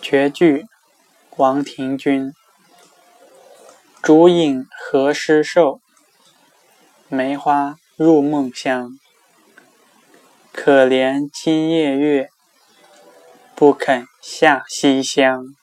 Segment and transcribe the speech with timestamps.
[0.00, 0.66] 绝句
[1.36, 2.32] 王庭筠
[4.02, 5.80] 竹影何时瘦？
[7.08, 8.98] 梅花入梦香
[10.52, 12.28] 可怜今夜月
[13.54, 15.56] 不肯下西厢。